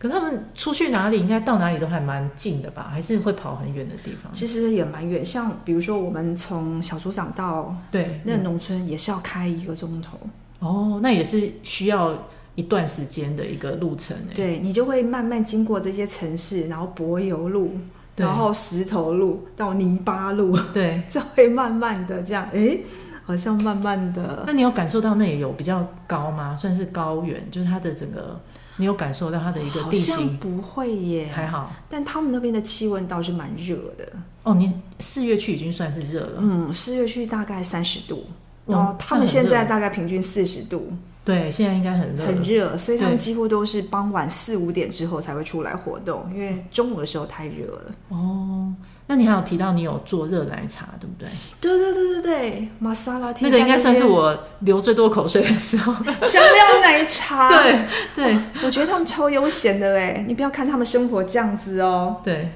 [0.03, 2.89] 可他们出去哪里，应该到哪里都还蛮近的吧？
[2.91, 4.33] 还是会跑很远的地方？
[4.33, 10.19] 其实也蛮远，像比如说我们从小组长到对那个农村，也是要开一个钟头。
[10.59, 12.19] 哦，那也是需要。
[12.55, 17.71] 一段时间的一个路程，对，你就会慢慢经过这些城市，然后柏油路，
[18.15, 22.77] 然后石头路到泥巴路，对， 就会慢慢的这样，哎，
[23.25, 24.45] 好像慢慢的。
[24.47, 26.55] 那你有感受到那里有比较高吗？
[26.55, 28.39] 算是高原，就是它的整个，
[28.77, 30.15] 你有感受到它的一个地形？
[30.15, 31.73] 好像不会耶，还好。
[31.89, 34.09] 但他们那边的气温倒是蛮热的。
[34.43, 36.39] 哦，你四月去已经算是热了。
[36.39, 38.25] 嗯，四月去大概三十度，
[38.67, 40.93] 然后他们现在大概平均四十度。
[41.25, 47.95] 对，现在应该很热，很热，所以他们几乎都是傍晚四五点之后才会出来活动，因为中午的时候太热了。
[48.09, 48.75] 哦，
[49.07, 51.29] 那你还有提到你有做热奶茶，对不对？
[51.61, 55.93] 对对对对对，玛莎拉蒂那个应该算是我流最多口水的时候。
[56.23, 62.51] 香料奶茶， 对对，我觉得他们超悠闲的哎，你不要看他们生活这样子哦，对，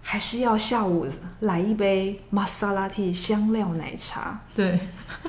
[0.00, 1.06] 还是要下午
[1.40, 4.40] 来一杯玛莎拉蒂香料奶茶。
[4.54, 4.80] 对，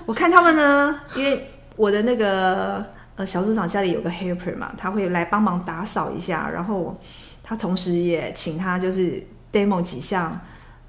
[0.05, 1.51] 我看他们呢，因为。
[1.79, 6.99] 我的那个呃小组长家里有个 helper 嘛，他会来帮忙打扫一下，然后
[7.41, 10.37] 他同时也请他就是 demo 几项，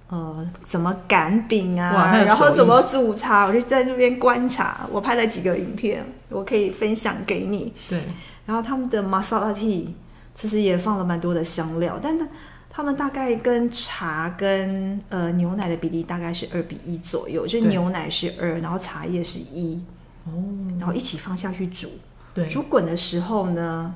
[0.09, 7.73] 呃，怎么擀饼啊，然后怎么煮茶，我就在那边观察，我拍了几个影片，我可以分享给你。
[7.89, 8.03] 对，
[8.47, 9.87] 然后他们的 masala tea
[10.35, 12.27] 其实也放了蛮多的香料，但他
[12.69, 19.81] 他们大概跟茶跟呃牛奶的比例大概是二比一左右，就牛奶是二，然后茶叶是一。
[20.25, 20.33] 哦，
[20.79, 21.89] 然后一起放下去煮，
[22.35, 23.95] 对，煮滚的时候呢，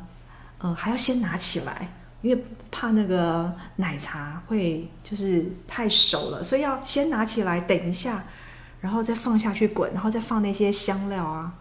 [0.58, 1.88] 呃，还要先拿起来，
[2.22, 8.24] 因为怕那个奶茶会就是太熟了，所以要先拿起来，等一下，
[8.80, 11.52] 然后再放下去滚，然后再放那些香料啊，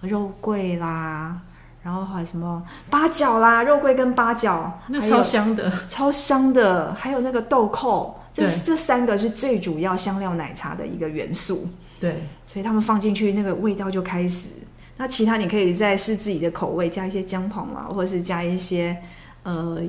[0.00, 1.40] 肉桂啦，
[1.82, 11.68] 然后还有什么八角啦，肉桂跟八角，那超香的，超香的，还有那个豆蔻，这这三个是最主要香料奶茶的一个元素。
[12.00, 14.48] 对，所以他们放进去，那个味道就开始。
[14.96, 18.96] 那其他你可以再试自己的口味，加一些姜黄啊，或者是加一些
[19.44, 19.80] 呃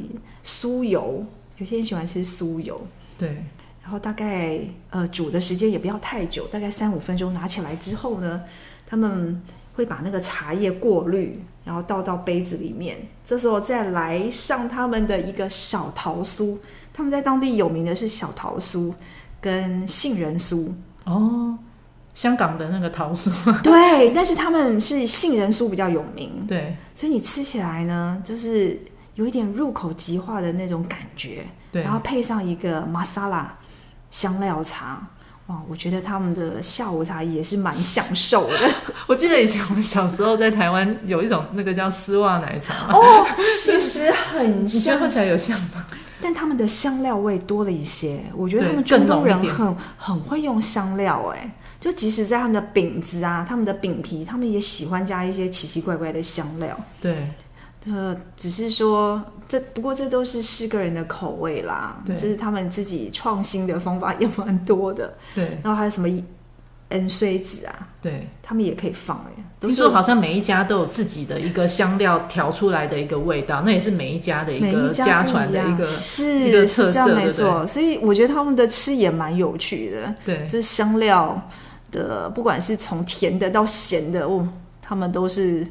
[0.43, 1.25] 酥油。
[1.57, 2.79] 有些人喜欢吃酥油。
[3.17, 3.29] 对，
[3.81, 4.59] 然后大概
[4.91, 7.33] 呃煮的时间也不要太久，大概三五分钟。
[7.33, 8.43] 拿起来之后呢，
[8.87, 9.41] 他们
[9.73, 12.97] 会把那个茶叶过滤，然后倒到杯子里面。
[13.25, 16.57] 这时候再来上他们的一个小桃酥。
[16.95, 18.93] 他们在当地有名的是小桃酥
[19.41, 20.71] 跟杏仁酥。
[21.03, 21.57] 哦。
[22.13, 23.29] 香港的那个桃酥，
[23.61, 28.79] 对，但是他们是杏仁酥比较有名，对，所以你吃起来呢，就是
[29.15, 33.53] 有一点入口即化的那种感觉，对，然后配上一个玛莎拉
[34.09, 35.05] 香料茶，
[35.47, 38.57] 哇，我觉得他们的下午茶也是蛮享受的。
[39.07, 43.27] 我记得以前我们小时候在台湾有一种那个叫丝袜奶茶，哦，
[43.61, 45.85] 其实很像，你觉得喝起来有像吗？
[46.25, 51.55] 但他们的香料味多了一些，我觉得他们中东人很很会用香料，哎。
[51.79, 56.75] 就即使在他们的饼子啊，他们的饼皮，他们也喜欢加一些奇奇怪怪的香料。
[56.99, 57.29] 对，
[57.85, 62.01] 呃，只是说这不过这都是是个人的口味啦。
[62.07, 65.15] 就是他们自己创新的方法也蛮多的。
[65.35, 66.09] 对，然后还有什么
[66.95, 67.87] 芫荽子啊？
[68.01, 69.43] 对，他们也可以放哎。
[69.59, 77.65] 听说好像每一家都有自己的一个香料调出来的一个味道，那也是每一家的一个家传的一个是一个特色，没错。
[77.65, 80.15] 所以我觉得他们的吃也蛮有趣的。
[80.25, 81.41] 对，就是香料。
[81.91, 84.45] 的不管是从甜的到咸的，哦，
[84.81, 85.65] 他们都是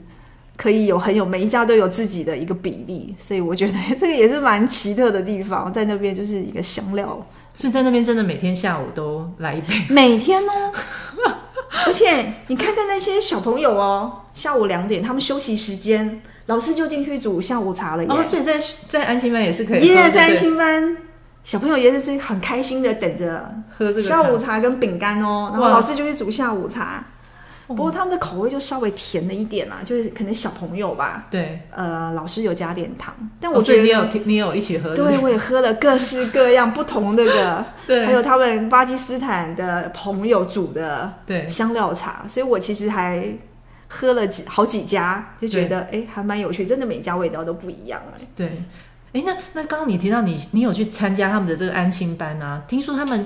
[0.57, 10.73] 可以有很有每一家都有自己的一个比例，所以我觉得 这个也是蛮奇特的地方，在那边就是一个香料，所以在那边真的每天下午都来一杯，每天哦，
[11.87, 18.55] 而且你看在那些小朋友哦，下午两点他们休息时间，老师就进去煮下午茶了耶，哦，所以在
[18.89, 20.97] 在安亲班也是可以，耶，在安亲班。
[21.43, 27.05] 小朋友也是这很开心的等着喝这个下午茶跟饼干哦，然后老师就去煮下午茶。
[27.67, 31.27] 不过他们的口味就稍微甜了一点啦，就是可能小朋友吧。
[31.31, 34.95] 对，呃，老师有加点糖，但我觉得、哦、你有你有一起喝。
[34.95, 43.27] 对，我也喝了各式各样不同的个， 对，还有他们巴基斯坦的朋友煮的对香料茶，所以我其实还
[43.89, 48.21] 喝了几好几家，就觉得哎还蛮有趣，真的每家味道都不一样哎。
[48.37, 48.63] 对。
[49.15, 52.63] 哎，那那刚刚你提到你你有去参加他们的这个安亲班啊？
[52.67, 53.25] 听说他们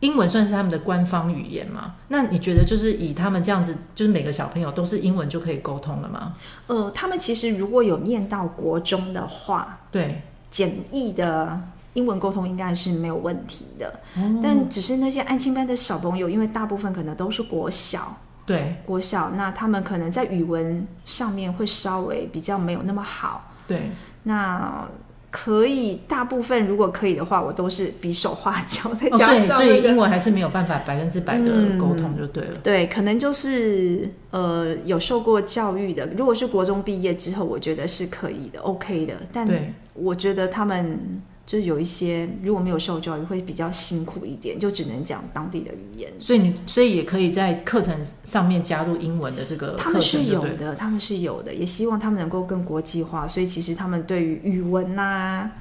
[0.00, 1.94] 英文算是他们的官方语言吗？
[2.08, 6.34] 那你觉得就是以他们这样子，就是每个小朋友都是英文就可以沟通了吗？
[6.66, 10.20] 呃，他们其实如果有念到国中的话，对，
[10.50, 11.58] 简易的
[11.94, 13.88] 英文沟通应该是没有问题的。
[14.16, 23.50] 哦，但只是那些安亲班的小朋友，因为大部分可能都是国小，对，国小，那他们可能在语文上面会稍微比较没有那么好。
[23.66, 23.90] 对，
[24.24, 24.86] 那。
[25.30, 29.08] 可以，大部分如果可以的话，我都是比手画脚的。
[29.10, 32.50] 哦，所以所以英文还是没有办法百分之百的沟通就对了。
[32.54, 39.14] 嗯，对，可能就是呃有受过教育的，如果是国中毕业之后，我觉得是可以的，OK 的。
[39.32, 39.48] 但
[39.94, 41.22] 我觉得他们。
[41.46, 46.12] 就是有一些如果没有受教育，会比较辛苦一点，就只能讲当地的语言。
[46.18, 49.76] 所以你所以也可以在课程上面加入英文的这个程。
[49.78, 53.28] 他们是有的，他们是有的，也希望他们能够更国际化。
[53.28, 55.52] 所以其实他们对于语文呐、啊，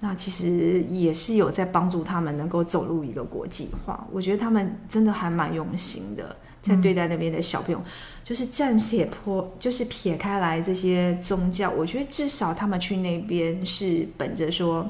[0.00, 4.08] 那其实也是有在帮助他们能够走入一个国际化。
[4.12, 7.78] 我觉得他们真的还蛮用心的，在对待那边的小朋友。
[7.78, 7.86] 嗯、
[8.24, 14.84] 就是暂且撇破，就是撇开来这些宗教，我觉得至少他们去那边是本着说。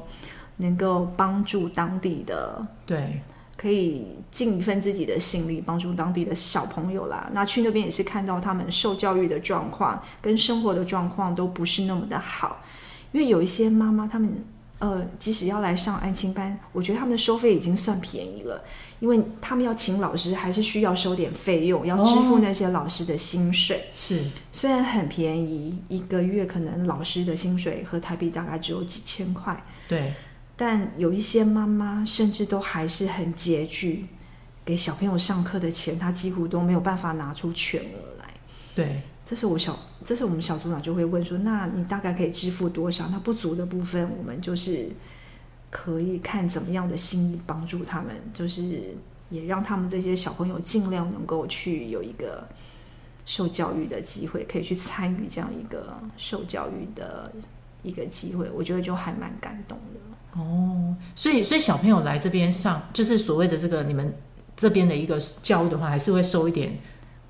[0.59, 3.21] 能够帮助当地的，对，
[3.57, 7.29] 可以尽一份自己的心力，帮助当地的小朋友啦。
[7.33, 12.63] 那去那边也是看到他们受教育的状况跟生活的状况都不是那么的好，
[13.13, 14.45] 因为有一些妈妈，他们
[14.81, 18.63] 呃，即使要来上安亲班，我觉得他们的收费已经算便宜了，
[19.01, 23.77] 因为他们要请老师，还是需要收点费用，要支付那些老师的薪水。
[23.77, 29.61] 哦、是，虽然很便宜，一个月可能老师的薪水和台币大概只有几千块。
[29.89, 30.15] 对。
[30.59, 34.07] 但有一些妈妈甚至都还是很拮据，
[34.65, 38.35] 给小朋友上课的钱，她几乎都没有办法拿出全额来。
[38.75, 43.07] 对，这是我小，这是我们小组长就会问说：“那你大概可以支付多少？
[43.09, 44.91] 那不足的部分，我们就是
[45.71, 48.97] 可以看怎么样的心意帮助他们，就是
[49.31, 52.45] 也让他们这些小朋友尽量能够去有一个
[53.25, 57.33] 受教育的机会，可以去参与这样一个受教育的
[57.85, 58.51] 一个机会。
[58.53, 60.01] 我觉得就还蛮感动的。”
[60.39, 64.15] 哦，所以所以小朋友来这边上，就是所谓的这个你们
[64.57, 66.79] 这边的一个教育的话，还是会收一点，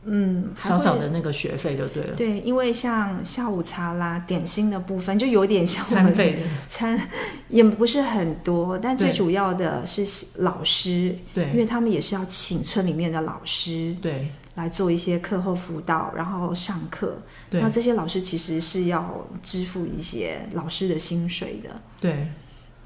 [0.04, 2.14] 嗯，少少的那个学费就对了。
[2.14, 7.00] 对，因为像下午茶啦、点心的部分，就有点像餐费，餐
[7.48, 10.06] 也不是很多，但最主要的是
[10.36, 17.18] 老师，对，因为他们也是要请村里面的老师，对，来做一些课后辅导，然后上课。
[17.50, 22.28] 那这些老师其实是要支付一些老师的薪水的，对。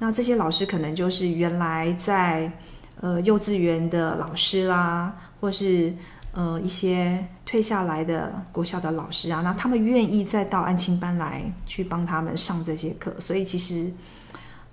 [0.03, 2.51] 那这些老师可能就是原来在
[2.99, 5.93] 呃幼稚园的老师啦，或是
[6.33, 13.89] 呃一些退下来的国校的老师啊，那他们愿意再到安亲班来去帮他们上这些课，所以其实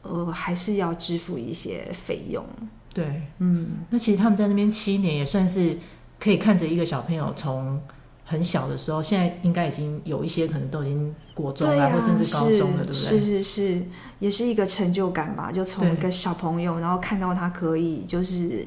[0.03, 2.45] 呃还是要支付一些费用。
[2.93, 5.79] 对，嗯，那其实他们在那边七年也算是
[6.19, 7.81] 可以看着一个小朋友从
[8.31, 12.95] 很小的时候，现在应该已经有一些可能都已经国中了，啊、或甚至高中了，对不对？
[12.95, 13.83] 是是是，
[14.21, 15.51] 也是一个成就感吧。
[15.51, 18.65] 就从一个小朋友，然后看到他可以就是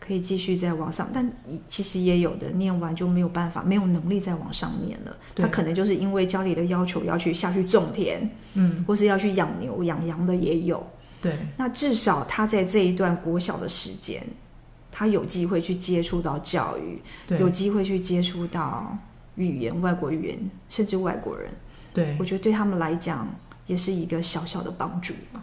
[0.00, 1.30] 可以继续再往上，但
[1.68, 5.14] 其实也有的念完就没有办法，没有能力再往上念了。
[5.36, 10.82] 他可能就是因为家里的要求要去下去种田，嗯，或是要去养牛养羊的也有。
[11.20, 14.22] 对，那至少他在这一段国小的时间。
[14.96, 17.02] 他有机会去接触到教育，
[17.40, 18.96] 有机会去接触到
[19.34, 21.50] 语言、外国语言，甚至外国人。
[21.92, 23.28] 对，我觉得对他们来讲
[23.66, 25.42] 也是一个小小的帮助嘛。